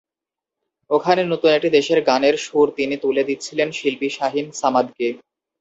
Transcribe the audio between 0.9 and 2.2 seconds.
ওখানে নতুন একটি দেশের